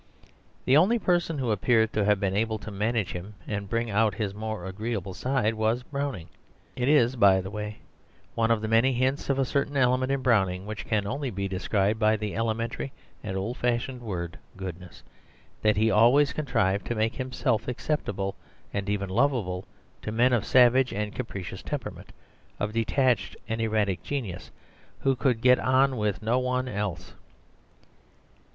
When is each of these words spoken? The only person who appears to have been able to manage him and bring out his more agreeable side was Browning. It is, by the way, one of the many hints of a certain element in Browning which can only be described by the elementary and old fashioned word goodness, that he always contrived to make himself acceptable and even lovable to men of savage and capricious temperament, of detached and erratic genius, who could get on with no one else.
The 0.65 0.75
only 0.75 0.97
person 0.97 1.37
who 1.37 1.51
appears 1.51 1.91
to 1.91 2.03
have 2.03 2.19
been 2.19 2.35
able 2.35 2.57
to 2.57 2.71
manage 2.71 3.11
him 3.11 3.35
and 3.47 3.69
bring 3.69 3.91
out 3.91 4.15
his 4.15 4.33
more 4.33 4.65
agreeable 4.65 5.13
side 5.13 5.53
was 5.53 5.83
Browning. 5.83 6.27
It 6.75 6.89
is, 6.89 7.15
by 7.15 7.39
the 7.39 7.51
way, 7.51 7.77
one 8.33 8.49
of 8.49 8.61
the 8.63 8.67
many 8.67 8.93
hints 8.93 9.29
of 9.29 9.37
a 9.37 9.45
certain 9.45 9.77
element 9.77 10.11
in 10.11 10.23
Browning 10.23 10.65
which 10.65 10.87
can 10.87 11.05
only 11.05 11.29
be 11.29 11.47
described 11.47 11.99
by 11.99 12.15
the 12.17 12.35
elementary 12.35 12.91
and 13.23 13.37
old 13.37 13.57
fashioned 13.57 14.01
word 14.01 14.39
goodness, 14.57 15.03
that 15.61 15.77
he 15.77 15.91
always 15.91 16.33
contrived 16.33 16.87
to 16.87 16.95
make 16.95 17.13
himself 17.13 17.67
acceptable 17.67 18.35
and 18.73 18.89
even 18.89 19.07
lovable 19.07 19.65
to 20.01 20.11
men 20.11 20.33
of 20.33 20.45
savage 20.47 20.91
and 20.91 21.13
capricious 21.13 21.61
temperament, 21.61 22.11
of 22.59 22.73
detached 22.73 23.37
and 23.47 23.61
erratic 23.61 24.01
genius, 24.01 24.49
who 25.01 25.15
could 25.15 25.41
get 25.41 25.59
on 25.59 25.95
with 25.95 26.23
no 26.23 26.39
one 26.39 26.67
else. 26.67 27.13